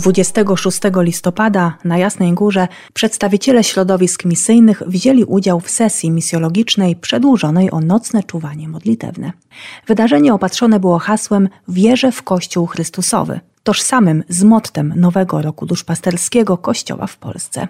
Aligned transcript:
26 0.00 0.80
listopada 0.96 1.78
na 1.84 1.98
Jasnej 1.98 2.32
Górze 2.32 2.68
przedstawiciele 2.94 3.64
środowisk 3.64 4.24
misyjnych 4.24 4.82
wzięli 4.86 5.24
udział 5.24 5.60
w 5.60 5.70
sesji 5.70 6.10
misjologicznej 6.10 6.96
przedłużonej 6.96 7.70
o 7.70 7.80
nocne 7.80 8.22
czuwanie 8.22 8.68
modlitewne. 8.68 9.32
Wydarzenie 9.86 10.34
opatrzone 10.34 10.80
było 10.80 10.98
hasłem 10.98 11.48
Wierzę 11.68 12.12
w 12.12 12.22
Kościół 12.22 12.66
Chrystusowy, 12.66 13.40
tożsamym 13.62 14.24
z 14.28 14.42
mottem 14.42 14.92
nowego 14.96 15.42
roku 15.42 15.66
duszpasterskiego 15.66 16.58
Kościoła 16.58 17.06
w 17.06 17.16
Polsce. 17.16 17.68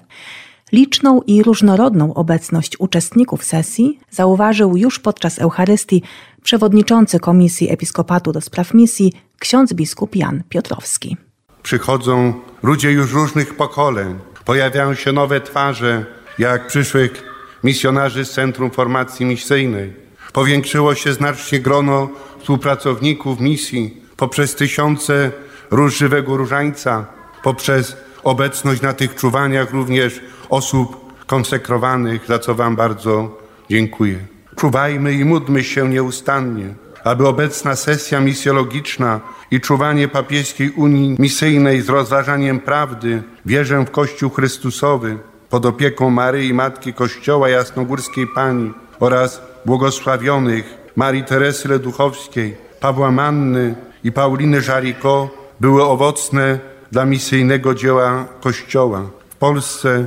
Liczną 0.73 1.21
i 1.23 1.43
różnorodną 1.43 2.15
obecność 2.15 2.81
uczestników 2.81 3.45
sesji 3.45 3.99
zauważył 4.11 4.77
już 4.77 4.99
podczas 4.99 5.39
Eucharystii 5.39 6.03
przewodniczący 6.43 7.21
Komisji 7.21 7.73
Episkopatu 7.73 8.33
do 8.33 8.41
Spraw 8.41 8.75
Misji 8.75 9.13
ksiądz 9.39 9.75
biskup 9.75 10.17
Jan 10.17 10.43
Piotrowski. 10.49 11.17
Przychodzą 11.63 12.35
ludzie 12.63 12.93
już 12.93 13.13
różnych 13.13 13.55
pokoleń, 13.55 14.19
pojawiają 14.45 14.95
się 14.95 15.13
nowe 15.13 15.41
twarze, 15.41 16.05
jak 16.39 16.67
przyszłych 16.67 17.23
misjonarzy 17.65 18.25
z 18.25 18.31
Centrum 18.31 18.71
Formacji 18.71 19.27
Misyjnej. 19.27 19.93
Powiększyło 20.33 20.95
się 20.95 21.13
znacznie 21.13 21.61
grono 21.61 22.09
współpracowników 22.41 23.41
misji 23.41 24.03
poprzez 24.17 24.55
tysiące 24.55 25.33
róż 25.71 25.99
żywego 25.99 26.37
różańca, 26.37 27.07
poprzez 27.43 27.97
obecność 28.23 28.83
na 28.83 28.93
tych 28.93 29.15
czuwaniach 29.15 29.71
również 29.71 30.21
osób 30.49 31.15
konsekrowanych, 31.27 32.27
za 32.27 32.39
co 32.39 32.55
Wam 32.55 32.77
bardzo 32.77 33.39
dziękuję. 33.71 34.19
Czuwajmy 34.57 35.13
i 35.13 35.25
módlmy 35.25 35.65
się 35.65 35.89
nieustannie, 35.89 36.75
aby 37.05 37.29
obecna 37.29 37.77
sesja 37.77 38.21
misjologiczna 38.21 39.21
i 39.51 39.61
czuwanie 39.61 40.09
papieskiej 40.09 40.71
Unii 40.71 41.17
Misyjnej 41.19 41.83
z 41.83 41.89
rozważaniem 41.89 42.61
prawdy, 42.61 43.23
wierzę 43.47 43.85
w 43.85 43.91
Kościół 43.91 44.31
Chrystusowy, 44.31 45.19
pod 45.51 45.67
opieką 45.67 46.11
Maryi 46.11 46.55
Matki 46.55 46.95
Kościoła 46.95 47.49
Jasnogórskiej 47.49 48.27
Pani 48.35 48.73
oraz 49.01 49.43
błogosławionych 49.67 50.79
Marii 50.97 51.25
Teresy 51.25 51.69
Leduchowskiej, 51.69 52.57
Pawła 52.81 53.11
Manny 53.11 53.75
i 54.05 54.13
Pauliny 54.13 54.61
Żariko 54.61 55.31
były 55.61 55.85
owocne 55.85 56.59
dla 56.93 57.05
misyjnego 57.05 57.75
dzieła 57.75 58.25
Kościoła 58.41 59.03
w 59.31 59.37
Polsce 59.37 60.07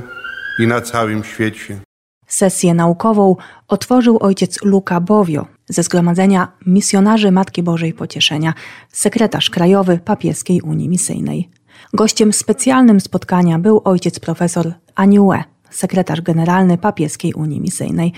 i 0.58 0.66
na 0.66 0.80
całym 0.80 1.24
świecie. 1.24 1.78
Sesję 2.26 2.74
naukową 2.74 3.36
otworzył 3.68 4.18
ojciec 4.20 4.62
Luka 4.62 5.00
Bowio 5.00 5.46
ze 5.68 5.82
Zgromadzenia 5.82 6.52
Misjonarzy 6.66 7.30
Matki 7.30 7.62
Bożej 7.62 7.92
Pocieszenia, 7.92 8.54
sekretarz 8.92 9.50
krajowy 9.50 9.98
Papieskiej 9.98 10.60
Unii 10.60 10.88
Misyjnej. 10.88 11.48
Gościem 11.92 12.32
specjalnym 12.32 13.00
spotkania 13.00 13.58
był 13.58 13.80
ojciec 13.84 14.18
profesor 14.18 14.72
Aniue, 14.94 15.44
sekretarz 15.70 16.20
generalny 16.20 16.78
Papieskiej 16.78 17.34
Unii 17.34 17.60
Misyjnej. 17.60 18.12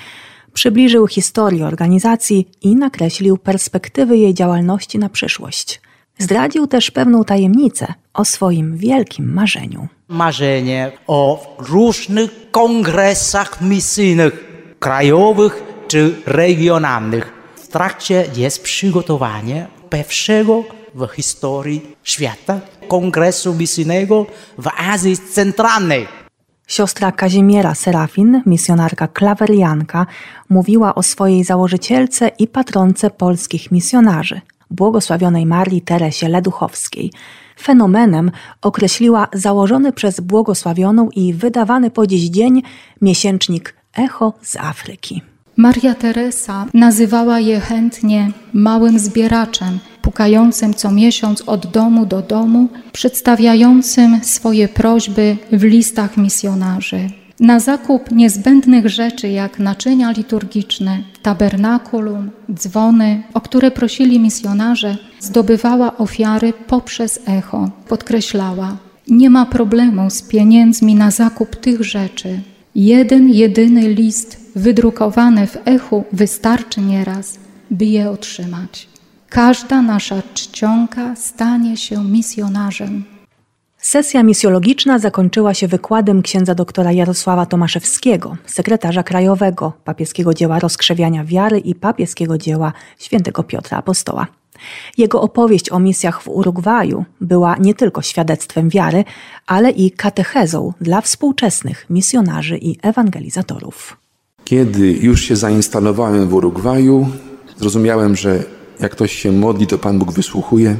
Przybliżył 0.52 1.06
historię 1.06 1.66
organizacji 1.66 2.48
i 2.62 2.76
nakreślił 2.76 3.38
perspektywy 3.38 4.16
jej 4.16 4.34
działalności 4.34 4.98
na 4.98 5.08
przyszłość. 5.08 5.80
Zdradził 6.18 6.66
też 6.66 6.90
pewną 6.90 7.24
tajemnicę 7.24 7.94
o 8.14 8.24
swoim 8.24 8.76
wielkim 8.76 9.32
marzeniu. 9.32 9.88
Marzenie 10.08 10.92
o 11.06 11.54
różnych 11.58 12.50
kongresach 12.50 13.60
misyjnych, 13.60 14.44
krajowych 14.78 15.62
czy 15.88 16.14
regionalnych. 16.26 17.35
W 17.66 17.68
trakcie 17.68 18.24
jest 18.36 18.62
przygotowanie 18.62 19.66
pierwszego 19.90 20.64
w 20.94 21.06
historii 21.06 21.96
świata 22.02 22.60
kongresu 22.88 23.54
misyjnego 23.54 24.26
w 24.58 24.68
Azji 24.78 25.18
Centralnej. 25.18 26.06
Siostra 26.66 27.12
Kazimiera 27.12 27.74
Serafin, 27.74 28.42
misjonarka 28.46 29.08
klawerianka, 29.08 30.06
mówiła 30.48 30.94
o 30.94 31.02
swojej 31.02 31.44
założycielce 31.44 32.28
i 32.38 32.46
patronce 32.46 33.10
polskich 33.10 33.72
misjonarzy, 33.72 34.40
błogosławionej 34.70 35.46
Marii 35.46 35.82
Teresie 35.82 36.28
Leduchowskiej. 36.28 37.12
Fenomenem 37.60 38.30
określiła 38.62 39.28
założony 39.32 39.92
przez 39.92 40.20
błogosławioną 40.20 41.08
i 41.10 41.34
wydawany 41.34 41.90
po 41.90 42.06
dziś 42.06 42.24
dzień 42.30 42.62
miesięcznik 43.02 43.74
Echo 43.96 44.32
z 44.42 44.56
Afryki. 44.56 45.35
Maria 45.56 45.94
Teresa 45.94 46.66
nazywała 46.74 47.40
je 47.40 47.60
chętnie 47.60 48.30
małym 48.52 48.98
zbieraczem, 48.98 49.78
pukającym 50.02 50.74
co 50.74 50.90
miesiąc 50.90 51.42
od 51.46 51.66
domu 51.66 52.06
do 52.06 52.22
domu, 52.22 52.68
przedstawiającym 52.92 54.20
swoje 54.22 54.68
prośby 54.68 55.36
w 55.52 55.62
listach 55.62 56.16
misjonarzy. 56.16 57.10
Na 57.40 57.60
zakup 57.60 58.10
niezbędnych 58.10 58.88
rzeczy 58.88 59.28
jak 59.28 59.58
naczynia 59.58 60.10
liturgiczne, 60.10 60.98
tabernakulum, 61.22 62.30
dzwony, 62.54 63.22
o 63.34 63.40
które 63.40 63.70
prosili 63.70 64.20
misjonarze, 64.20 64.96
zdobywała 65.20 65.96
ofiary 65.96 66.52
poprzez 66.66 67.20
echo. 67.26 67.70
Podkreślała: 67.88 68.76
Nie 69.08 69.30
ma 69.30 69.46
problemu 69.46 70.10
z 70.10 70.22
pieniędzmi 70.22 70.94
na 70.94 71.10
zakup 71.10 71.56
tych 71.56 71.84
rzeczy. 71.84 72.40
Jeden 72.74 73.28
jedyny 73.28 73.88
list 73.88 74.45
wydrukowany 74.56 75.46
w 75.46 75.56
echu 75.64 76.04
wystarczy 76.12 76.80
nieraz, 76.80 77.38
by 77.70 77.84
je 77.84 78.10
otrzymać. 78.10 78.88
Każda 79.28 79.82
nasza 79.82 80.22
czcionka 80.34 81.16
stanie 81.16 81.76
się 81.76 82.04
misjonarzem. 82.04 83.04
Sesja 83.78 84.22
misjologiczna 84.22 84.98
zakończyła 84.98 85.54
się 85.54 85.68
wykładem 85.68 86.22
księdza 86.22 86.54
doktora 86.54 86.92
Jarosława 86.92 87.46
Tomaszewskiego, 87.46 88.36
sekretarza 88.46 89.02
krajowego 89.02 89.72
papieskiego 89.84 90.34
dzieła 90.34 90.58
rozkrzewiania 90.58 91.24
wiary 91.24 91.58
i 91.58 91.74
papieskiego 91.74 92.38
dzieła 92.38 92.72
świętego 92.98 93.42
Piotra 93.42 93.78
Apostoła. 93.78 94.26
Jego 94.98 95.20
opowieść 95.20 95.72
o 95.72 95.78
misjach 95.78 96.22
w 96.22 96.28
Urugwaju 96.28 97.04
była 97.20 97.56
nie 97.60 97.74
tylko 97.74 98.02
świadectwem 98.02 98.68
wiary, 98.68 99.04
ale 99.46 99.70
i 99.70 99.90
katechezą 99.90 100.72
dla 100.80 101.00
współczesnych 101.00 101.86
misjonarzy 101.90 102.58
i 102.58 102.78
ewangelizatorów. 102.82 104.05
Kiedy 104.46 104.92
już 104.92 105.22
się 105.22 105.36
zainstalowałem 105.36 106.28
w 106.28 106.34
Urugwaju, 106.34 107.06
zrozumiałem, 107.58 108.16
że 108.16 108.44
jak 108.80 108.92
ktoś 108.92 109.12
się 109.12 109.32
modli, 109.32 109.66
to 109.66 109.78
Pan 109.78 109.98
Bóg 109.98 110.12
wysłuchuje, 110.12 110.76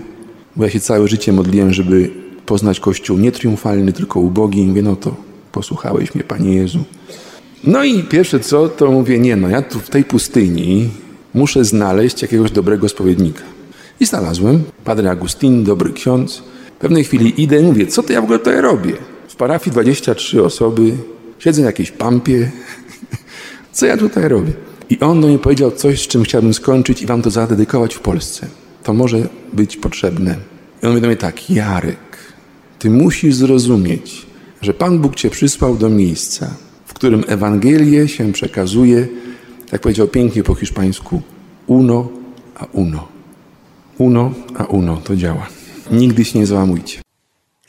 bo 0.56 0.64
ja 0.64 0.70
się 0.70 0.80
całe 0.80 1.08
życie 1.08 1.32
modliłem, 1.32 1.72
żeby 1.72 2.10
poznać 2.46 2.80
Kościół 2.80 3.18
nie 3.18 3.32
triumfalny, 3.32 3.92
tylko 3.92 4.20
ubogi. 4.20 4.60
I 4.60 4.66
mówię, 4.66 4.82
no 4.82 4.96
to 4.96 5.16
posłuchałeś 5.52 6.14
mnie, 6.14 6.24
Panie 6.24 6.54
Jezu. 6.54 6.78
No 7.64 7.84
i 7.84 8.02
pierwsze 8.02 8.40
co, 8.40 8.68
to 8.68 8.90
mówię, 8.90 9.18
nie 9.18 9.36
no, 9.36 9.48
ja 9.48 9.62
tu 9.62 9.80
w 9.80 9.90
tej 9.90 10.04
pustyni 10.04 10.88
muszę 11.34 11.64
znaleźć 11.64 12.22
jakiegoś 12.22 12.50
dobrego 12.50 12.88
spowiednika. 12.88 13.42
I 14.00 14.06
znalazłem. 14.06 14.62
Padre 14.84 15.10
Agustin, 15.10 15.64
dobry 15.64 15.92
ksiądz. 15.92 16.42
W 16.76 16.78
pewnej 16.78 17.04
chwili 17.04 17.42
idę 17.42 17.60
i 17.60 17.62
mówię, 17.62 17.86
co 17.86 18.02
to 18.02 18.12
ja 18.12 18.20
w 18.20 18.24
ogóle 18.24 18.38
tutaj 18.38 18.60
robię? 18.60 18.92
W 19.28 19.36
parafii 19.36 19.72
23 19.72 20.44
osoby, 20.44 20.92
siedzę 21.38 21.62
na 21.62 21.66
jakiejś 21.66 21.90
pampie. 21.90 22.50
Co 23.76 23.86
ja 23.86 23.96
tutaj 23.96 24.28
robię? 24.28 24.52
I 24.90 25.00
on 25.00 25.20
do 25.20 25.28
mnie 25.28 25.38
powiedział 25.38 25.70
coś, 25.70 26.02
z 26.02 26.06
czym 26.06 26.22
chciałbym 26.22 26.54
skończyć 26.54 27.02
i 27.02 27.06
wam 27.06 27.22
to 27.22 27.30
zadedykować 27.30 27.94
w 27.94 28.00
Polsce. 28.00 28.46
To 28.82 28.92
może 28.92 29.28
być 29.52 29.76
potrzebne. 29.76 30.36
I 30.82 30.86
on 30.86 30.90
mówi 30.90 31.00
do 31.00 31.06
mnie 31.06 31.16
tak, 31.16 31.50
Jarek, 31.50 32.18
ty 32.78 32.90
musisz 32.90 33.34
zrozumieć, 33.34 34.26
że 34.62 34.74
Pan 34.74 34.98
Bóg 34.98 35.14
cię 35.14 35.30
przysłał 35.30 35.76
do 35.76 35.88
miejsca, 35.90 36.50
w 36.86 36.94
którym 36.94 37.24
Ewangelię 37.28 38.08
się 38.08 38.32
przekazuje, 38.32 39.08
jak 39.72 39.80
powiedział 39.80 40.08
pięknie 40.08 40.42
po 40.42 40.54
hiszpańsku, 40.54 41.22
uno 41.66 42.08
a 42.54 42.64
uno. 42.72 43.08
Uno 43.98 44.32
a 44.54 44.64
uno, 44.64 44.96
to 44.96 45.16
działa. 45.16 45.46
Nigdy 45.90 46.24
się 46.24 46.38
nie 46.38 46.46
załamujcie. 46.46 47.05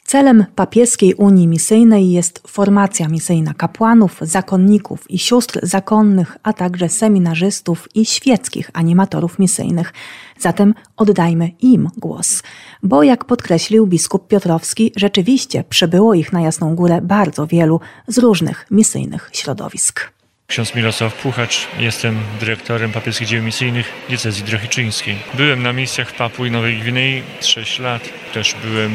Celem 0.07 0.45
papieskiej 0.55 1.13
Unii 1.13 1.47
Misyjnej 1.47 2.11
jest 2.11 2.43
formacja 2.47 3.07
misyjna 3.07 3.53
kapłanów, 3.53 4.17
zakonników 4.21 5.11
i 5.11 5.19
sióstr 5.19 5.59
zakonnych, 5.63 6.37
a 6.43 6.53
także 6.53 6.89
seminarzystów 6.89 7.87
i 7.95 8.05
świeckich 8.05 8.69
animatorów 8.73 9.39
misyjnych. 9.39 9.93
Zatem 10.39 10.73
oddajmy 10.97 11.51
im 11.61 11.89
głos, 11.97 12.43
bo 12.83 13.03
jak 13.03 13.25
podkreślił 13.25 13.87
biskup 13.87 14.27
Piotrowski, 14.27 14.91
rzeczywiście 14.95 15.63
przybyło 15.69 16.13
ich 16.13 16.33
na 16.33 16.41
Jasną 16.41 16.75
Górę 16.75 16.99
bardzo 17.01 17.47
wielu 17.47 17.79
z 18.07 18.17
różnych 18.17 18.65
misyjnych 18.71 19.29
środowisk. 19.33 20.11
Ksiądz 20.47 20.75
Mirosław 20.75 21.21
Puchacz, 21.21 21.67
jestem 21.79 22.17
dyrektorem 22.39 22.91
papieskich 22.91 23.27
dzieł 23.27 23.43
misyjnych 23.43 23.85
diecezji 24.09 24.43
drohiczyńskiej. 24.43 25.15
Byłem 25.33 25.63
na 25.63 25.73
misjach 25.73 26.09
w 26.09 26.17
Papui 26.17 26.51
Nowej 26.51 26.77
Gwinei 26.79 27.23
6 27.41 27.79
lat, 27.79 28.01
też 28.33 28.55
byłem 28.63 28.91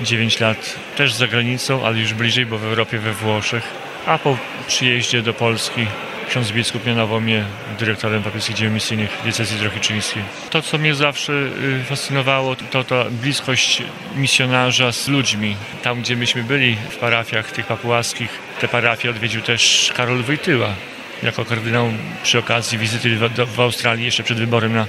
9 0.00 0.40
lat 0.40 0.74
też 0.96 1.12
za 1.12 1.26
granicą, 1.26 1.86
ale 1.86 1.98
już 1.98 2.14
bliżej, 2.14 2.46
bo 2.46 2.58
w 2.58 2.64
Europie, 2.64 2.98
we 2.98 3.12
Włoszech. 3.12 3.64
A 4.06 4.18
po 4.18 4.36
przyjeździe 4.66 5.22
do 5.22 5.34
Polski 5.34 5.86
ksiądz 6.28 6.52
biskup 6.52 6.86
mianował 6.86 7.20
mnie 7.20 7.44
dyrektorem 7.78 8.22
papieskich 8.22 8.56
dzieł 8.56 8.70
misyjnych 8.70 9.18
diecezji 9.24 9.58
drohiczyńskiej. 9.58 10.22
To, 10.50 10.62
co 10.62 10.78
mnie 10.78 10.94
zawsze 10.94 11.32
y, 11.32 11.84
fascynowało, 11.84 12.56
to 12.56 12.84
ta 12.84 13.04
bliskość 13.10 13.82
misjonarza 14.16 14.92
z 14.92 15.08
ludźmi. 15.08 15.56
Tam, 15.82 16.00
gdzie 16.00 16.16
myśmy 16.16 16.44
byli 16.44 16.76
w 16.90 16.96
parafiach 16.96 17.52
tych 17.52 17.66
papułaskich, 17.66 18.30
te 18.60 18.68
parafie 18.68 19.10
odwiedził 19.10 19.42
też 19.42 19.92
Karol 19.96 20.22
Wojtyła 20.22 20.74
jako 21.22 21.44
kardynał 21.44 21.92
przy 22.22 22.38
okazji 22.38 22.78
wizyty 22.78 23.16
w, 23.16 23.54
w 23.54 23.60
Australii 23.60 24.04
jeszcze 24.04 24.22
przed 24.22 24.38
wyborem 24.38 24.74
na 24.74 24.86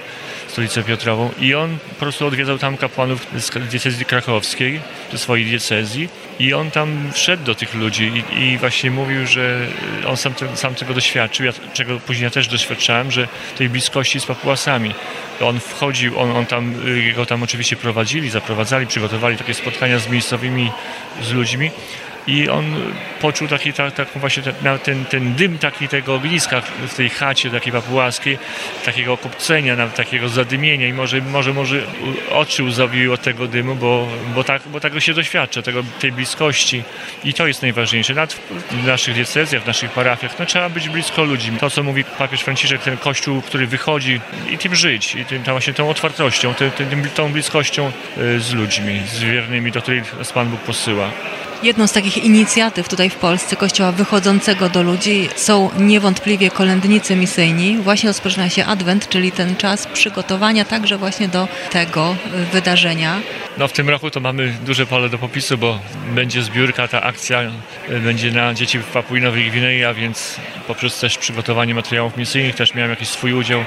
stolicę 0.50 0.84
Piotrową 0.84 1.32
i 1.40 1.56
on 1.56 1.78
po 1.90 1.96
prostu 1.96 2.28
odwiedzał 2.28 2.58
tam 2.58 2.78
kapłanów 2.78 3.28
z 3.38 3.70
diecezji 3.70 4.06
krakowskiej, 4.06 4.82
ze 5.12 5.18
swojej 5.18 5.46
diecezji 5.46 6.10
i 6.40 6.54
on 6.54 6.72
tam 6.72 7.12
wszedł 7.14 7.44
do 7.44 7.56
tych 7.56 7.76
ludzi 7.76 8.24
i, 8.32 8.44
i 8.44 8.58
właśnie 8.58 8.92
mówił, 8.92 9.28
że 9.28 9.68
on 10.08 10.18
sam, 10.18 10.34
te, 10.34 10.58
sam 10.58 10.76
tego 10.76 10.94
doświadczył, 10.94 11.46
ja, 11.46 11.52
czego 11.74 12.00
później 12.00 12.24
ja 12.24 12.30
też 12.30 12.48
doświadczałem, 12.48 13.12
że 13.12 13.28
tej 13.58 13.70
bliskości 13.70 14.20
z 14.20 14.26
papułasami. 14.26 14.94
On 15.42 15.60
wchodził, 15.60 16.20
on, 16.20 16.32
on 16.32 16.46
tam, 16.46 16.76
jego 17.06 17.26
tam 17.26 17.44
oczywiście 17.44 17.76
prowadzili, 17.76 18.30
zaprowadzali, 18.30 18.88
przygotowali 18.88 19.38
takie 19.38 19.54
spotkania 19.54 20.00
z 20.00 20.10
miejscowymi, 20.10 20.72
z 21.22 21.32
ludźmi 21.32 21.72
i 22.30 22.50
on 22.50 22.76
poczuł 23.22 23.48
taki, 23.48 23.74
ta, 23.74 23.92
taką 23.92 24.20
właśnie 24.20 24.44
ten, 24.84 25.06
ten, 25.06 25.36
dym 25.36 25.58
taki 25.58 25.88
tego 25.88 26.16
ogniska 26.16 26.62
w 26.62 26.96
tej 26.96 27.10
chacie 27.10 27.50
takiej 27.50 27.74
papułaskiej, 27.74 28.38
takiego 28.86 29.18
kopcenia, 29.18 29.88
takiego 29.88 30.30
zadymienia 30.30 30.88
i 30.88 30.94
może, 30.94 31.22
może, 31.22 31.54
może 31.54 31.82
oczy 32.32 32.64
łzawiły 32.64 33.14
od 33.14 33.22
tego 33.22 33.48
dymu, 33.48 33.76
bo, 33.76 34.08
bo, 34.36 34.44
tak, 34.44 34.62
bo 34.66 34.80
tego 34.80 35.00
się 35.00 35.14
doświadcza, 35.14 35.62
tego, 35.62 35.84
tej 36.00 36.12
bliskości 36.12 36.84
i 37.24 37.34
to 37.34 37.48
jest 37.48 37.62
najważniejsze. 37.62 38.14
Nawet 38.14 38.34
w 38.72 38.88
naszych 38.88 39.14
diecezjach, 39.16 39.64
w 39.64 39.68
naszych 39.68 39.92
parafiach, 39.92 40.40
no, 40.40 40.46
trzeba 40.46 40.70
być 40.70 40.90
blisko 40.90 41.24
ludzi. 41.24 41.52
To, 41.60 41.70
co 41.70 41.84
mówi 41.84 42.04
papież 42.04 42.42
Franciszek, 42.42 42.82
ten 42.82 42.98
kościół, 42.98 43.42
który 43.42 43.68
wychodzi 43.68 44.22
i 44.50 44.58
tym 44.58 44.76
żyć, 44.76 45.16
i 45.16 45.26
tym, 45.26 45.44
właśnie 45.44 45.74
tą 45.74 45.90
otwartością, 45.90 46.54
tym, 46.54 46.72
tym, 46.72 47.10
tą 47.16 47.32
bliskością 47.32 47.92
y, 48.18 48.40
z 48.40 48.54
ludźmi, 48.54 49.02
z 49.08 49.24
wiernymi, 49.24 49.72
do 49.72 49.82
nas 50.18 50.34
Pan 50.34 50.50
Bóg 50.50 50.60
posyła. 50.60 51.12
Jedną 51.64 51.88
z 51.88 51.92
takich 51.92 52.18
inicjatyw 52.18 52.90
tutaj 52.90 53.10
w 53.10 53.16
Polsce 53.16 53.56
Kościoła 53.56 53.92
wychodzącego 53.92 54.70
do 54.70 54.84
ludzi 54.84 55.30
są 55.36 55.70
niewątpliwie 55.80 56.52
kolędnicy 56.52 57.16
misyjni. 57.16 57.78
Właśnie 57.78 58.10
rozpoczyna 58.10 58.50
się 58.50 58.66
Adwent, 58.66 59.10
czyli 59.10 59.32
ten 59.32 59.56
czas 59.56 59.88
przygotowania 59.88 60.66
także 60.66 60.98
właśnie 60.98 61.28
do 61.28 61.48
tego 61.72 62.16
wydarzenia. 62.54 63.22
No 63.58 63.68
w 63.68 63.72
tym 63.72 63.90
roku 63.90 64.12
to 64.12 64.20
mamy 64.20 64.54
duże 64.66 64.86
pole 64.86 65.10
do 65.10 65.18
popisu, 65.18 65.58
bo 65.58 65.80
będzie 66.16 66.44
zbiórka, 66.44 66.88
ta 66.88 67.02
akcja 67.02 67.42
będzie 68.04 68.32
na 68.32 68.54
dzieci 68.54 68.80
w 68.80 68.86
Papui 68.86 69.22
Nowej 69.22 69.50
Gwinei, 69.50 69.84
a 69.84 69.94
więc 69.94 70.36
poprzez 70.68 71.00
też 71.00 71.18
przygotowanie 71.18 71.76
materiałów 71.76 72.18
misyjnych 72.18 72.56
też 72.56 72.74
miałem 72.74 72.90
jakiś 72.90 73.08
swój 73.10 73.34
udział. 73.34 73.66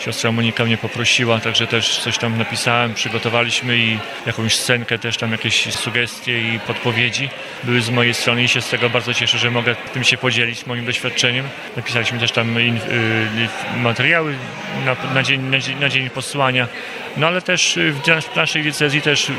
Siostra 0.00 0.32
Monika 0.32 0.64
mnie 0.64 0.76
poprosiła, 0.76 1.40
także 1.40 1.66
też 1.66 1.98
coś 1.98 2.18
tam 2.18 2.38
napisałem, 2.38 2.94
przygotowaliśmy 2.94 3.78
i 3.78 3.98
jakąś 4.26 4.56
scenkę, 4.56 4.98
też 4.98 5.16
tam 5.16 5.32
jakieś 5.32 5.74
sugestie 5.74 6.54
i 6.54 6.58
podpowiedzi 6.58 7.28
były 7.64 7.80
z 7.80 7.90
mojej 7.90 8.14
strony 8.14 8.42
i 8.42 8.48
się 8.48 8.60
z 8.60 8.68
tego 8.68 8.90
bardzo 8.90 9.14
cieszę, 9.14 9.38
że 9.38 9.50
mogę 9.50 9.76
tym 9.92 10.04
się 10.04 10.16
podzielić, 10.16 10.66
moim 10.66 10.86
doświadczeniem. 10.86 11.48
Napisaliśmy 11.76 12.18
też 12.18 12.32
tam 12.32 12.60
in, 12.60 12.76
y, 12.76 12.80
materiały 13.76 14.34
na, 14.84 15.14
na, 15.14 15.22
dzień, 15.22 15.42
na, 15.42 15.58
na 15.80 15.88
dzień 15.88 16.10
posłania. 16.10 16.68
No 17.16 17.26
ale 17.26 17.42
też 17.42 17.78
w 18.32 18.36
naszej 18.36 18.62
diecezji 18.62 19.02
też 19.02 19.32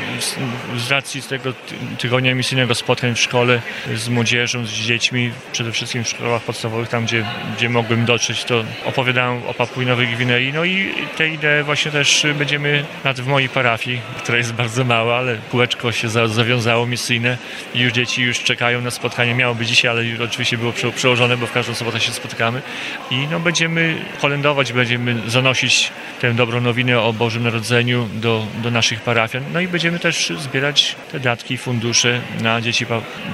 z 0.76 0.90
racji 0.90 1.22
tego 1.22 1.52
tygodnia 1.98 2.34
misyjnego 2.34 2.74
spotkań 2.74 3.14
w 3.14 3.20
szkole 3.20 3.60
z 3.94 4.08
młodzieżą, 4.08 4.66
z 4.66 4.70
dziećmi, 4.70 5.32
przede 5.52 5.72
wszystkim 5.72 6.04
w 6.04 6.08
szkołach 6.08 6.42
podstawowych, 6.42 6.88
tam 6.88 7.04
gdzie, 7.04 7.24
gdzie 7.56 7.68
mogłem 7.68 8.04
dotrzeć, 8.04 8.44
to 8.44 8.64
opowiadałem 8.84 9.42
o 9.46 9.54
Papui 9.54 9.86
Nowej 9.86 10.08
Gwinei. 10.08 10.45
No 10.52 10.64
i 10.64 10.94
te 11.16 11.28
idee 11.28 11.62
właśnie 11.64 11.90
też 11.90 12.26
będziemy 12.38 12.84
nawet 13.04 13.20
w 13.20 13.26
mojej 13.26 13.48
parafii, 13.48 14.00
która 14.18 14.38
jest 14.38 14.52
bardzo 14.52 14.84
mała, 14.84 15.16
ale 15.16 15.36
kółeczko 15.50 15.92
się 15.92 16.08
zawiązało 16.08 16.86
misyjne 16.86 17.38
i 17.74 17.80
już 17.80 17.92
dzieci 17.92 18.22
już 18.22 18.38
czekają 18.38 18.80
na 18.80 18.90
spotkanie. 18.90 19.34
Miało 19.34 19.54
być 19.54 19.68
dzisiaj, 19.68 19.90
ale 19.90 20.02
oczywiście 20.24 20.58
było 20.58 20.72
przełożone, 20.94 21.36
bo 21.36 21.46
w 21.46 21.52
każdą 21.52 21.74
sobotę 21.74 22.00
się 22.00 22.12
spotykamy. 22.12 22.62
I 23.10 23.26
no 23.30 23.40
będziemy 23.40 23.96
kolędować, 24.20 24.72
będziemy 24.72 25.16
zanosić 25.26 25.90
tę 26.20 26.34
dobrą 26.34 26.60
nowinę 26.60 27.00
o 27.00 27.12
Bożym 27.12 27.42
Narodzeniu 27.42 28.08
do, 28.14 28.46
do 28.62 28.70
naszych 28.70 29.00
parafian. 29.00 29.42
No 29.52 29.60
i 29.60 29.68
będziemy 29.68 29.98
też 29.98 30.32
zbierać 30.38 30.96
te 31.12 31.20
datki 31.20 31.54
i 31.54 31.58
fundusze 31.58 32.20
na 32.42 32.60
dzieci 32.60 32.86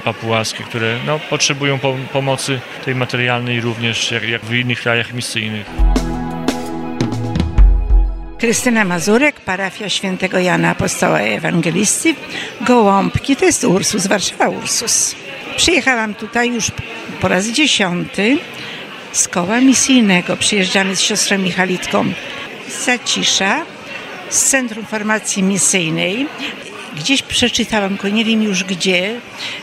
papułaskie, 0.03 0.63
które 0.63 0.99
no, 1.05 1.19
potrzebują 1.19 1.79
pomocy 2.13 2.59
tej 2.85 2.95
materialnej 2.95 3.61
również 3.61 4.11
jak, 4.11 4.23
jak 4.23 4.45
w 4.45 4.53
innych 4.53 4.81
krajach 4.81 5.13
misyjnych. 5.13 5.65
Krystyna 8.43 8.85
Mazurek, 8.85 9.39
parafia 9.39 9.89
świętego 9.89 10.39
Jana 10.39 10.69
Apostoła 10.69 11.19
Ewangelisty, 11.19 12.15
Gołąbki, 12.61 13.35
to 13.35 13.45
jest 13.45 13.63
Ursus, 13.63 14.07
Warszawa 14.07 14.49
Ursus. 14.49 15.15
Przyjechałam 15.57 16.13
tutaj 16.13 16.53
już 16.53 16.71
po 17.21 17.27
raz 17.27 17.47
dziesiąty 17.47 18.37
z 19.11 19.27
koła 19.27 19.61
misyjnego. 19.61 20.37
Przyjeżdżamy 20.37 20.95
z 20.95 21.01
siostrą 21.01 21.37
Michalitką 21.37 22.05
z 22.67 22.85
Zacisza, 22.85 23.65
z 24.29 24.43
Centrum 24.43 24.85
Formacji 24.85 25.43
Misyjnej. 25.43 26.27
Gdzieś 26.95 27.21
przeczytałam, 27.21 27.89
tylko 27.89 28.09
nie 28.09 28.25
wiem 28.25 28.43
już 28.43 28.63
gdzie, 28.63 29.19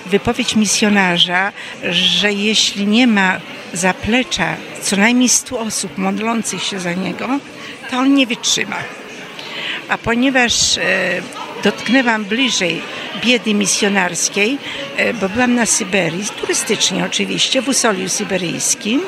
wypowiedź 0.07 0.57
misjonarza, 0.57 1.53
że 1.91 2.33
jeśli 2.33 2.87
nie 2.87 3.07
ma 3.07 3.41
zaplecza 3.73 4.57
co 4.83 4.97
najmniej 4.97 5.29
100 5.29 5.59
osób 5.59 5.99
modlących 5.99 6.63
się 6.63 6.81
za 6.81 6.93
niego, 6.93 7.39
to 7.91 7.99
on 7.99 8.15
nie 8.15 8.27
wytrzyma. 8.27 8.77
A 9.89 9.99
ponieważ 9.99 10.79
e, 10.79 10.83
dotknęłam 11.65 12.25
bliżej 12.25 12.83
biedy 13.25 13.55
misjonarskiej, 13.55 14.59
e, 14.97 15.15
bo 15.15 15.29
byłam 15.29 15.55
na 15.55 15.67
Syberii, 15.67 16.25
turystycznie 16.41 17.05
oczywiście, 17.05 17.63
w 17.63 17.69
Usoliu 17.69 18.09
Syberyjskim 18.09 19.01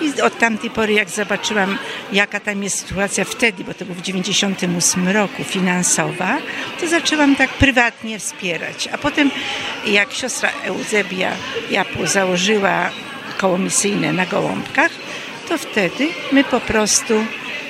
i 0.00 0.20
od 0.20 0.38
tamtej 0.38 0.70
pory, 0.70 0.92
jak 0.92 1.10
zobaczyłam, 1.10 1.78
jaka 2.12 2.40
tam 2.40 2.62
jest 2.62 2.78
sytuacja 2.78 3.24
wtedy, 3.24 3.64
bo 3.64 3.74
to 3.74 3.84
był 3.84 3.94
w 3.94 4.02
98 4.02 5.08
roku 5.08 5.44
finansowa, 5.44 6.38
to 6.80 6.88
zaczęłam 6.88 7.36
tak 7.36 7.50
prywatnie 7.50 8.18
wspierać. 8.18 8.88
A 8.92 8.98
potem, 8.98 9.30
jak 9.86 10.12
siostra 10.12 10.50
Eusebia 10.64 11.32
Japu 11.70 12.06
założyła 12.06 12.90
koło 13.38 13.58
misyjne 13.58 14.12
na 14.12 14.26
Gołąbkach, 14.26 14.90
to 15.48 15.58
wtedy 15.58 16.08
my 16.32 16.44
po 16.44 16.60
prostu 16.60 17.24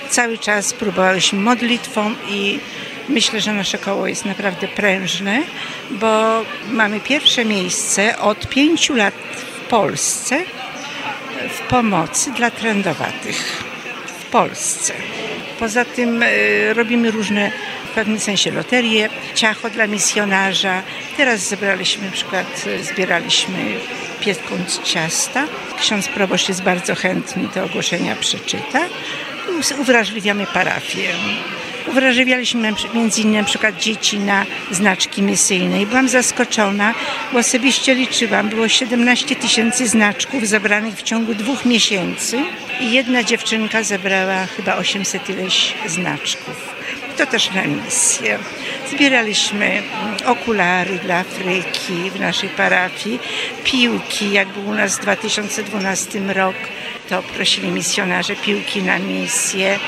cały 0.06 0.38
czas 0.38 0.72
próbowałyśmy 0.72 1.38
modlitwą 1.38 2.14
i 2.28 2.60
myślę, 3.08 3.40
że 3.40 3.52
nasze 3.52 3.78
koło 3.78 4.06
jest 4.06 4.25
naprawdę 4.25 4.68
prężne, 4.68 5.42
bo 5.90 6.42
mamy 6.70 7.00
pierwsze 7.00 7.44
miejsce 7.44 8.18
od 8.18 8.48
pięciu 8.48 8.94
lat 8.94 9.14
w 9.36 9.68
Polsce 9.68 10.38
w 11.48 11.60
pomocy 11.60 12.32
dla 12.32 12.50
trendowatych 12.50 13.64
w 14.06 14.30
Polsce. 14.30 14.92
Poza 15.58 15.84
tym 15.84 16.22
y, 16.22 16.75
robimy 16.75 17.10
różne 17.10 17.50
w 17.90 17.94
pewnym 17.94 18.20
sensie 18.20 18.50
loterie, 18.50 19.08
ciacho 19.34 19.70
dla 19.70 19.86
misjonarza. 19.86 20.82
Teraz 21.16 21.48
zebraliśmy 21.48 22.06
na 22.06 22.12
przykład, 22.12 22.64
y, 22.66 22.84
zbieraliśmy 22.84 23.58
piekąc 24.20 24.82
ciasta. 24.82 25.46
Ksiądz 25.80 26.08
proboszcz 26.08 26.48
jest 26.48 26.62
bardzo 26.62 26.94
chętny 26.94 27.48
do 27.54 27.64
ogłoszenia 27.64 28.16
przeczyta. 28.16 28.80
Uwrażliwiamy 29.78 30.46
parafię. 30.46 31.08
Uwrażliwialiśmy 31.88 32.72
między 32.94 33.20
innymi 33.20 33.36
na 33.38 33.44
przykład 33.44 33.76
dzieci 33.76 34.18
na 34.18 34.46
znaczki 34.70 35.22
misyjne 35.22 35.82
i 35.82 35.86
byłam 35.86 36.08
zaskoczona, 36.08 36.94
bo 37.32 37.38
osobiście 37.38 37.94
liczyłam, 37.94 38.48
było 38.48 38.68
17 38.68 39.36
tysięcy 39.36 39.88
znaczków 39.88 40.46
zebranych 40.46 40.94
w 40.94 41.02
ciągu 41.02 41.34
dwóch 41.34 41.64
miesięcy 41.64 42.38
i 42.80 42.92
jedna 42.92 43.22
dziewczynka 43.22 43.82
zebrała 43.82 44.46
chyba 44.46 44.76
800 44.76 45.30
ileś 45.30 45.74
znaczków. 45.86 46.76
To 47.16 47.26
też 47.26 47.50
na 47.50 47.64
misję. 47.64 48.38
Zbieraliśmy 48.90 49.82
okulary 50.26 50.98
dla 50.98 51.16
Afryki 51.16 52.10
w 52.10 52.20
naszej 52.20 52.48
parafii, 52.48 53.18
piłki, 53.64 54.32
jak 54.32 54.48
był 54.48 54.66
u 54.66 54.74
nas 54.74 54.96
w 54.96 55.02
2012 55.02 56.20
rok, 56.20 56.56
to 57.08 57.22
prosili 57.22 57.68
misjonarze 57.68 58.36
piłki 58.36 58.82
na 58.82 58.98
misję. 58.98 59.78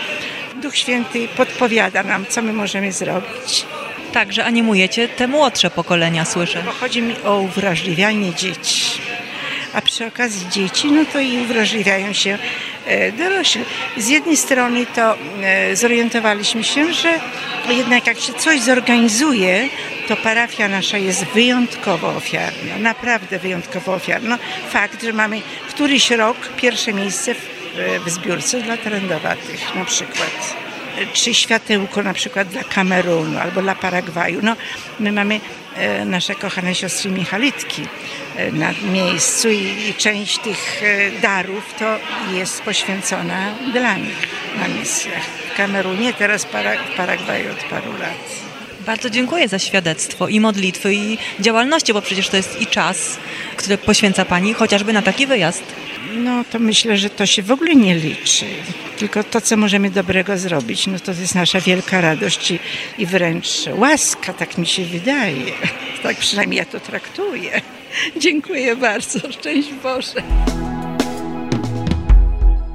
Duch 0.62 0.76
Święty 0.76 1.28
podpowiada 1.28 2.02
nam, 2.02 2.26
co 2.28 2.42
my 2.42 2.52
możemy 2.52 2.92
zrobić. 2.92 3.66
Także 4.12 4.44
animujecie 4.44 5.08
te 5.08 5.28
młodsze 5.28 5.70
pokolenia, 5.70 6.25
słyszę. 6.25 6.62
Bo 6.62 6.72
chodzi 6.72 7.02
mi 7.02 7.14
o 7.25 7.38
uwrażliwianie 7.38 8.34
dzieci. 8.34 9.00
A 9.72 9.80
przy 9.80 10.06
okazji 10.06 10.48
dzieci, 10.50 10.92
no 10.92 11.04
to 11.12 11.20
i 11.20 11.38
uwrażliwiają 11.38 12.12
się 12.12 12.38
e, 12.87 13.12
dorośli. 13.12 13.64
Z 13.96 14.08
jednej 14.08 14.37
strony 14.37 14.87
to 14.87 15.18
e, 15.42 15.76
zorientowaliśmy 15.76 16.64
się, 16.64 16.92
że 16.92 17.20
jednak 17.68 18.06
jak 18.06 18.20
się 18.20 18.32
coś 18.32 18.60
zorganizuje, 18.60 19.68
to 20.08 20.16
parafia 20.16 20.68
nasza 20.68 20.98
jest 20.98 21.24
wyjątkowo 21.24 22.08
ofiarna, 22.08 22.78
naprawdę 22.78 23.38
wyjątkowo 23.38 23.94
ofiarna. 23.94 24.38
Fakt, 24.70 25.02
że 25.02 25.12
mamy 25.12 25.42
któryś 25.68 26.10
rok 26.10 26.36
pierwsze 26.56 26.92
miejsce 26.92 27.34
w, 27.34 27.38
w 28.06 28.10
zbiórce 28.10 28.60
dla 28.60 28.76
trendowatych 28.76 29.74
na 29.74 29.84
przykład 29.84 30.56
czy 31.12 31.34
światełko 31.34 32.02
na 32.02 32.14
przykład 32.14 32.48
dla 32.48 32.64
Kamerunu 32.64 33.38
albo 33.38 33.62
dla 33.62 33.74
Paragwaju. 33.74 34.40
No, 34.42 34.56
my 35.00 35.12
mamy 35.12 35.40
e, 35.76 36.04
nasze 36.04 36.34
kochane 36.34 36.74
siostry 36.74 37.10
Michalitki 37.10 37.86
e, 38.36 38.52
na 38.52 38.72
miejscu 38.92 39.50
i, 39.50 39.88
i 39.88 39.94
część 39.94 40.38
tych 40.38 40.82
e, 40.82 41.20
darów 41.20 41.74
to 41.78 41.98
jest 42.32 42.62
poświęcona 42.62 43.54
dla 43.72 43.96
nich 43.96 44.28
na 44.60 44.68
misjach. 44.68 45.47
Kamerunie, 45.58 46.12
teraz 46.12 46.44
w 46.44 46.48
Paragwaju 46.96 47.52
od 47.52 47.64
paru 47.64 47.92
lat. 47.92 48.18
Bardzo 48.86 49.10
dziękuję 49.10 49.48
za 49.48 49.58
świadectwo 49.58 50.28
i 50.28 50.40
modlitwy 50.40 50.94
i 50.94 51.18
działalności, 51.40 51.92
bo 51.92 52.02
przecież 52.02 52.28
to 52.28 52.36
jest 52.36 52.60
i 52.60 52.66
czas, 52.66 53.18
który 53.56 53.78
poświęca 53.78 54.24
Pani 54.24 54.54
chociażby 54.54 54.92
na 54.92 55.02
taki 55.02 55.26
wyjazd. 55.26 55.62
No 56.14 56.44
to 56.50 56.58
myślę, 56.58 56.96
że 56.96 57.10
to 57.10 57.26
się 57.26 57.42
w 57.42 57.50
ogóle 57.50 57.74
nie 57.74 57.94
liczy. 57.94 58.46
Tylko 58.98 59.24
to, 59.24 59.40
co 59.40 59.56
możemy 59.56 59.90
dobrego 59.90 60.38
zrobić, 60.38 60.86
no 60.86 60.98
to 60.98 61.10
jest 61.12 61.34
nasza 61.34 61.60
wielka 61.60 62.00
radość 62.00 62.50
i, 62.50 62.58
i 62.98 63.06
wręcz 63.06 63.48
łaska, 63.76 64.32
tak 64.32 64.58
mi 64.58 64.66
się 64.66 64.84
wydaje. 64.84 65.52
Tak 66.02 66.16
przynajmniej 66.16 66.58
ja 66.58 66.64
to 66.64 66.80
traktuję. 66.80 67.60
Dziękuję 68.16 68.76
bardzo. 68.76 69.32
Szczęść 69.32 69.68
Boże. 69.82 70.22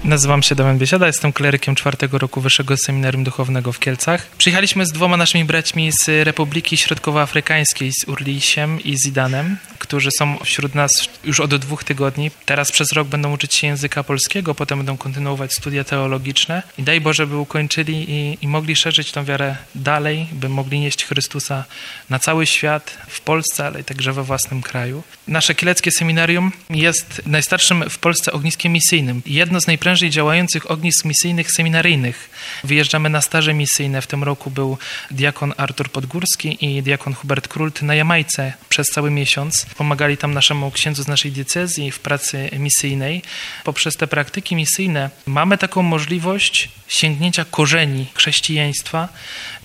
Nazywam 0.04 0.44
się 0.44 0.56
Damian 0.56 0.78
Biesiada, 0.78 1.08
jestem 1.08 1.34
klerykiem 1.34 1.76
czwartego 1.76 2.18
roku 2.18 2.42
Wyższego 2.42 2.78
Seminarium 2.78 3.24
Duchownego 3.24 3.72
w 3.72 3.80
Kielcach. 3.80 4.30
Przyjechaliśmy 4.38 4.86
z 4.86 4.92
dwoma 4.92 5.18
naszymi 5.18 5.46
braćmi 5.46 5.92
z 5.92 6.26
Republiki 6.26 6.78
Środkowoafrykańskiej, 6.78 7.92
z 7.92 8.08
Urlisiem 8.08 8.82
i 8.82 8.98
Zidanem, 8.98 9.58
którzy 9.80 10.10
są 10.20 10.38
wśród 10.44 10.76
nas 10.76 11.10
już 11.24 11.40
od 11.40 11.56
dwóch 11.56 11.84
tygodni. 11.84 12.32
Teraz 12.46 12.72
przez 12.72 12.92
rok 12.92 13.08
będą 13.08 13.34
uczyć 13.34 13.54
się 13.54 13.68
języka 13.68 14.04
polskiego, 14.04 14.56
potem 14.56 14.80
będą 14.80 14.98
kontynuować 14.98 15.54
studia 15.54 15.84
teologiczne 15.84 16.64
i 16.78 16.84
daj 16.84 17.02
Boże, 17.02 17.28
by 17.28 17.38
ukończyli 17.38 18.12
i, 18.12 18.38
i 18.42 18.48
mogli 18.48 18.76
szerzyć 18.76 19.12
tą 19.12 19.26
wiarę 19.26 19.56
dalej, 19.76 20.28
by 20.32 20.50
mogli 20.50 20.80
nieść 20.80 21.06
Chrystusa 21.06 21.64
na 22.10 22.20
cały 22.20 22.46
świat, 22.46 22.98
w 23.08 23.22
Polsce, 23.22 23.66
ale 23.66 23.84
także 23.84 24.14
we 24.14 24.24
własnym 24.24 24.62
kraju. 24.62 25.04
Nasze 25.28 25.56
kieleckie 25.56 25.92
seminarium 25.92 26.52
jest 26.70 27.22
najstarszym 27.26 27.90
w 27.90 27.98
Polsce 27.98 28.32
ogniskiem 28.32 28.72
misyjnym. 28.72 29.22
Jedno 29.26 29.62
z 29.62 29.68
najprężniejszych 29.68 29.93
działających 30.02 30.72
ognisk 30.72 31.06
misyjnych 31.06 31.52
seminaryjnych. 31.52 32.30
Wyjeżdżamy 32.64 33.10
na 33.10 33.22
staże 33.22 33.54
misyjne. 33.54 34.02
W 34.02 34.08
tym 34.08 34.24
roku 34.24 34.52
był 34.52 34.78
diakon 35.12 35.54
Artur 35.58 35.90
Podgórski 35.90 36.58
i 36.66 36.84
diakon 36.84 37.14
Hubert 37.14 37.48
Krult 37.48 37.82
na 37.82 37.96
Jamajce 37.96 38.54
przez 38.70 38.88
cały 38.88 39.12
miesiąc. 39.12 39.66
Pomagali 39.78 40.18
tam 40.18 40.34
naszemu 40.34 40.72
księdzu 40.72 41.04
z 41.04 41.08
naszej 41.08 41.32
diecezji 41.32 41.92
w 41.92 42.00
pracy 42.00 42.50
misyjnej. 42.60 43.22
Poprzez 43.64 43.98
te 43.98 44.08
praktyki 44.08 44.56
misyjne 44.56 45.10
mamy 45.26 45.58
taką 45.58 45.82
możliwość 45.82 46.70
sięgnięcia 46.94 47.46
korzeni 47.46 48.06
chrześcijaństwa 48.14 49.10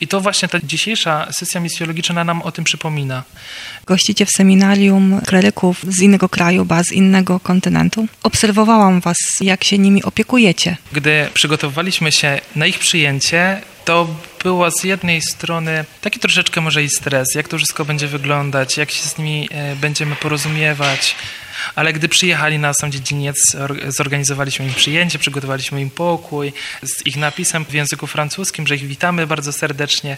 i 0.01 0.09
to 0.09 0.21
właśnie 0.21 0.49
ta 0.49 0.59
dzisiejsza 0.63 1.29
sesja 1.33 1.61
misjologiczna 1.61 2.25
nam 2.25 2.43
o 2.43 2.53
tym 2.53 2.65
przypomina. 2.65 3.23
Gościcie 3.87 4.27
w 4.27 4.31
seminarium 4.31 5.21
kleryków 5.27 5.85
z 5.89 6.01
innego 6.01 6.29
kraju, 6.29 6.65
ba 6.65 6.85
z 6.85 6.93
innego 6.93 7.41
kontynentu. 7.41 8.07
Obserwowałam 8.23 9.01
was, 9.01 9.17
jak 9.41 9.65
się 9.65 9.79
nimi 9.79 10.03
opiekujecie. 10.03 10.77
Gdy 10.93 11.29
przygotowywaliśmy 11.35 12.13
się 12.13 12.41
na 12.57 12.67
ich 12.67 12.79
przyjęcie, 12.79 13.63
to 13.85 14.09
było 14.43 14.71
z 14.71 14.85
jednej 14.85 15.21
strony 15.23 15.85
taki 16.01 16.21
troszeczkę 16.21 16.61
może 16.61 16.83
i 16.83 16.91
stres, 16.91 17.35
jak 17.35 17.49
to 17.49 17.59
wszystko 17.59 17.85
będzie 17.85 18.09
wyglądać, 18.09 18.77
jak 18.77 18.91
się 18.91 19.09
z 19.09 19.19
nimi 19.19 19.49
e, 19.51 19.77
będziemy 19.77 20.17
porozumiewać, 20.17 21.17
ale 21.75 21.93
gdy 21.93 22.09
przyjechali 22.09 22.59
na 22.59 22.75
sam 22.75 22.93
dziedziniec, 22.93 23.57
zorganizowaliśmy 23.89 24.67
im 24.67 24.75
przyjęcie, 24.75 25.19
przygotowaliśmy 25.19 25.81
im 25.81 25.91
pokój 25.91 26.53
z 26.83 27.07
ich 27.07 27.17
napisem 27.17 27.65
w 27.65 27.73
języku 27.73 28.07
francuskim, 28.07 28.67
że 28.67 28.75
ich 28.75 28.87
witamy 28.87 29.27
bardzo 29.27 29.53
serdecznie. 29.53 30.17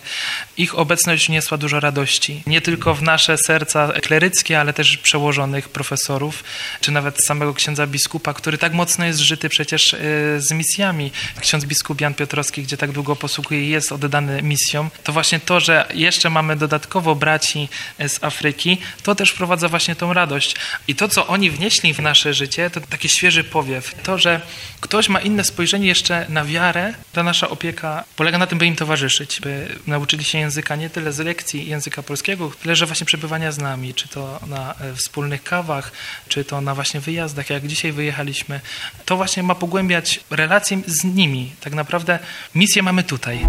Ich 0.56 0.78
obecność 0.78 1.28
niosła 1.28 1.58
dużo 1.58 1.80
radości. 1.80 2.42
Nie 2.46 2.60
tylko 2.60 2.94
w 2.94 3.02
nasze 3.02 3.38
serca 3.38 3.92
kleryckie, 3.92 4.60
ale 4.60 4.72
też 4.72 4.96
przełożonych 4.96 5.68
profesorów, 5.68 6.44
czy 6.80 6.92
nawet 6.92 7.24
samego 7.24 7.54
księdza 7.54 7.86
biskupa, 7.86 8.34
który 8.34 8.58
tak 8.58 8.72
mocno 8.72 9.04
jest 9.04 9.18
żyty 9.18 9.48
przecież 9.48 9.94
e, 9.94 9.98
z 10.36 10.52
misjami. 10.52 11.12
Ksiądz 11.40 11.64
biskup 11.64 12.00
Jan 12.00 12.14
Piotrowski, 12.14 12.62
gdzie 12.62 12.76
tak 12.76 12.92
długo 12.92 13.16
posługuje, 13.16 13.68
jest 13.68 13.92
oddany 13.92 14.42
misjom. 14.42 14.90
To 15.04 15.12
właśnie 15.12 15.40
to, 15.40 15.60
że 15.60 15.86
jeszcze 15.94 16.30
mamy 16.30 16.56
dodatkowo 16.56 17.14
braci 17.14 17.68
z 17.98 18.24
Afryki, 18.24 18.78
to 19.02 19.14
też 19.14 19.30
wprowadza 19.30 19.68
właśnie 19.68 19.96
tą 19.96 20.12
radość. 20.12 20.54
I 20.88 20.94
to, 20.94 21.08
co 21.08 21.26
oni 21.30 21.50
wnieśli 21.50 21.94
w 21.94 21.98
nasze 21.98 22.34
życie, 22.34 22.70
to 22.70 22.80
taki 22.80 23.08
świeży 23.08 23.44
powiew. 23.44 23.94
To, 24.02 24.18
że 24.18 24.40
ktoś 24.80 25.08
ma 25.08 25.20
inne 25.20 25.44
spojrzenie 25.44 25.86
jeszcze 25.86 26.26
na 26.28 26.44
wiarę, 26.44 26.94
ta 27.12 27.22
nasza 27.22 27.48
opieka 27.50 28.04
polega 28.16 28.38
na 28.38 28.46
tym, 28.46 28.58
by 28.58 28.66
im 28.66 28.76
towarzyszyć, 28.76 29.40
by 29.40 29.68
nauczyli 29.86 30.24
się 30.24 30.38
języka 30.38 30.76
nie 30.76 30.90
tyle 30.90 31.12
z 31.12 31.18
lekcji 31.18 31.68
języka 31.68 32.02
polskiego, 32.02 32.52
tyle, 32.62 32.76
że 32.76 32.86
właśnie 32.86 33.06
przebywania 33.06 33.52
z 33.52 33.58
nami, 33.58 33.94
czy 33.94 34.08
to 34.08 34.40
na 34.46 34.74
e, 34.80 34.94
wspólnych 34.94 35.42
kawach, 35.42 35.92
czy 36.28 36.44
to 36.44 36.60
na 36.60 36.74
właśnie 36.74 37.00
wyjazdach, 37.00 37.50
jak 37.50 37.66
dzisiaj 37.66 37.92
wyjechaliśmy. 37.92 38.60
To 39.04 39.16
właśnie 39.16 39.42
ma 39.42 39.54
pogłębiać 39.54 40.20
relacje 40.30 40.78
z 40.86 41.04
nimi. 41.04 41.52
Tak 41.60 41.72
naprawdę 41.72 42.18
misję 42.54 42.82
mamy 42.82 43.02
tutaj. 43.02 43.46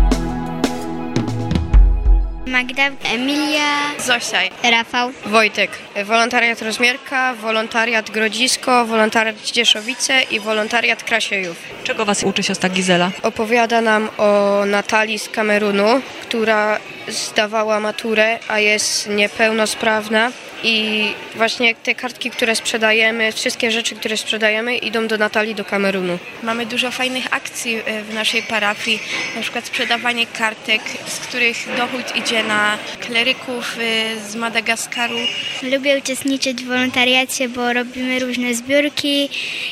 Magda, 2.52 2.84
Emilia, 3.04 3.96
Zosia, 4.00 4.40
Rafał, 4.64 5.12
Wojtek. 5.26 5.72
Wolontariat 6.06 6.62
Rozmierka, 6.62 7.34
wolontariat 7.34 8.10
Grodzisko, 8.10 8.86
wolontariat 8.86 9.42
Cieszowice 9.42 10.22
i 10.32 10.40
wolontariat 10.40 11.04
Krasiejów. 11.04 11.58
Czego 11.84 12.06
Was 12.06 12.24
uczy 12.24 12.44
siostra 12.44 12.70
Gizela? 12.70 13.12
Opowiada 13.24 13.82
nam 13.82 14.10
o 14.18 14.64
Natalii 14.66 15.20
z 15.20 15.30
Kamerunu, 15.30 16.02
która 16.22 16.80
zdawała 17.08 17.80
maturę, 17.80 18.40
a 18.48 18.60
jest 18.60 19.10
niepełnosprawna 19.10 20.32
i 20.64 21.06
właśnie 21.36 21.76
te 21.76 21.96
kartki, 21.96 22.32
które 22.32 22.56
sprzedajemy, 22.56 23.32
wszystkie 23.32 23.72
rzeczy, 23.72 23.96
które 23.96 24.18
sprzedajemy 24.18 24.78
idą 24.78 25.08
do 25.08 25.18
Natalii 25.18 25.56
do 25.56 25.66
Kamerunu. 25.66 26.18
Mamy 26.44 26.66
dużo 26.66 26.92
fajnych 26.92 27.34
akcji 27.34 27.76
e, 27.86 28.04
w 28.04 28.14
naszej 28.14 28.44
parafii, 28.44 29.00
na 29.36 29.42
przykład 29.42 29.66
sprzedawanie 29.66 30.26
kartek, 30.26 30.82
z 31.08 31.20
których 31.20 31.58
dochód 31.78 32.16
idzie 32.16 32.44
na 32.44 32.78
kleryków 33.00 33.78
e, 33.80 34.20
z 34.30 34.36
Madagaskaru. 34.36 35.18
Lubię 35.64 35.98
uczestniczyć 35.98 36.64
w 36.64 36.68
wolontariacie, 36.68 37.50
bo 37.50 37.74
robimy 37.74 38.20
różne 38.20 38.54
zbiórki, 38.54 39.30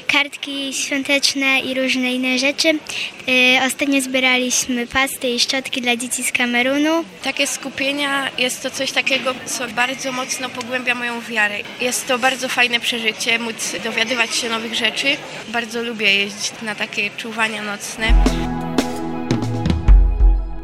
kartki 0.07 0.73
świąteczne 0.73 1.59
i 1.59 1.73
różne 1.73 2.13
inne 2.13 2.39
rzeczy. 2.39 2.69
E, 2.69 3.65
ostatnio 3.67 4.01
zbieraliśmy 4.01 4.87
pasty 4.87 5.29
i 5.29 5.39
szczotki 5.39 5.81
dla 5.81 5.95
dzieci 5.95 6.23
z 6.23 6.31
Kamerunu. 6.31 7.03
Takie 7.23 7.47
skupienia 7.47 8.29
jest 8.37 8.63
to 8.63 8.71
coś 8.71 8.91
takiego, 8.91 9.33
co 9.45 9.67
bardzo 9.67 10.11
mocno 10.11 10.49
pogłębia 10.49 10.78
moją 10.95 11.21
wiarę. 11.21 11.55
Jest 11.81 12.07
to 12.07 12.19
bardzo 12.19 12.49
fajne 12.49 12.79
przeżycie, 12.79 13.39
móc 13.39 13.75
dowiadywać 13.83 14.35
się 14.35 14.49
nowych 14.49 14.75
rzeczy. 14.75 15.07
Bardzo 15.53 15.83
lubię 15.83 16.15
jeździć 16.15 16.51
na 16.61 16.75
takie 16.75 17.09
czuwania 17.09 17.63
nocne. 17.63 18.13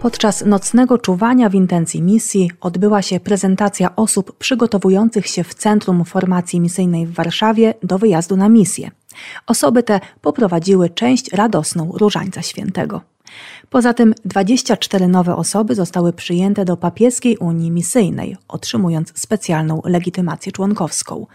Podczas 0.01 0.45
nocnego 0.45 0.98
czuwania 0.98 1.50
w 1.50 1.55
intencji 1.55 2.01
misji 2.01 2.51
odbyła 2.62 3.01
się 3.01 3.19
prezentacja 3.19 3.95
osób 3.95 4.38
przygotowujących 4.38 5.27
się 5.27 5.43
w 5.43 5.53
Centrum 5.53 6.05
Formacji 6.05 6.62
Misyjnej 6.62 7.07
w 7.07 7.13
Warszawie 7.13 7.74
do 7.84 7.98
wyjazdu 7.98 8.38
na 8.38 8.50
misję. 8.50 8.91
Osoby 9.48 9.84
te 9.84 10.00
poprowadziły 10.22 10.89
część 10.89 11.34
radosną 11.34 11.91
Różańca 11.93 12.41
Świętego. 12.41 13.14
Poza 13.70 13.94
tym 13.94 14.13
24 14.25 15.08
nowe 15.08 15.36
osoby 15.36 15.75
zostały 15.75 16.13
przyjęte 16.13 16.65
do 16.65 16.77
papieskiej 16.77 17.38
Unii 17.38 17.72
Misyjnej, 17.72 18.38
otrzymując 18.48 19.13
specjalną 19.15 19.82
legitymację 19.86 20.51
członkowską. 20.51 21.27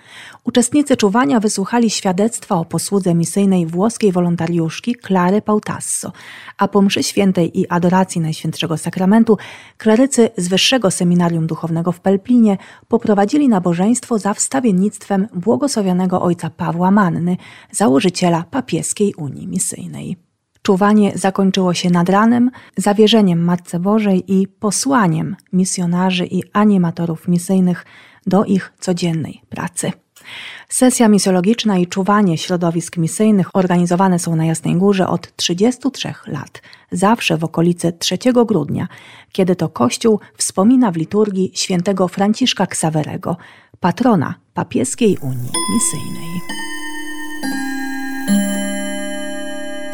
Uczestnicy 0.44 0.96
czuwania 0.96 1.40
wysłuchali 1.40 1.90
świadectwa 1.90 2.54
o 2.54 2.64
posłudze 2.64 3.14
misyjnej 3.14 3.66
włoskiej 3.66 4.12
wolontariuszki 4.12 4.96
Clary 5.06 5.42
Pautasso, 5.42 6.12
a 6.58 6.68
po 6.68 6.82
mszy 6.82 7.02
świętej 7.02 7.60
i 7.60 7.68
adoracji 7.68 8.20
Najświętszego 8.20 8.76
Sakramentu 8.78 9.38
klerycy 9.78 10.30
z 10.36 10.48
Wyższego 10.48 10.90
Seminarium 10.90 11.46
Duchownego 11.46 11.92
w 11.92 12.00
Pelplinie 12.00 12.58
poprowadzili 12.88 13.48
nabożeństwo 13.48 14.18
za 14.18 14.34
wstawiennictwem 14.34 15.28
błogosławionego 15.34 16.22
ojca 16.22 16.50
Pawła 16.50 16.90
Manny, 16.90 17.36
założyciela 17.72 18.44
papieskiej 18.50 19.14
Unii 19.14 19.48
Misyjnej. 19.48 20.29
Czuwanie 20.62 21.12
zakończyło 21.14 21.74
się 21.74 21.90
nad 21.90 22.08
ranem, 22.08 22.50
zawierzeniem 22.76 23.44
Matce 23.44 23.80
Bożej 23.80 24.40
i 24.40 24.48
posłaniem 24.48 25.36
misjonarzy 25.52 26.26
i 26.26 26.42
animatorów 26.52 27.28
misyjnych 27.28 27.86
do 28.26 28.44
ich 28.44 28.72
codziennej 28.80 29.42
pracy. 29.48 29.92
Sesja 30.68 31.08
misjologiczna 31.08 31.78
i 31.78 31.86
czuwanie 31.86 32.38
środowisk 32.38 32.96
misyjnych 32.96 33.56
organizowane 33.56 34.18
są 34.18 34.36
na 34.36 34.44
Jasnej 34.44 34.76
Górze 34.76 35.08
od 35.08 35.36
33 35.36 36.14
lat, 36.26 36.62
zawsze 36.92 37.36
w 37.36 37.44
okolicy 37.44 37.92
3 37.92 38.18
grudnia, 38.46 38.88
kiedy 39.32 39.56
to 39.56 39.68
Kościół 39.68 40.20
wspomina 40.36 40.90
w 40.90 40.96
liturgii 40.96 41.52
świętego 41.54 42.08
Franciszka 42.08 42.66
Ksawerego, 42.66 43.36
patrona 43.80 44.34
Papieskiej 44.54 45.18
Unii 45.22 45.50
Misyjnej. 45.74 46.69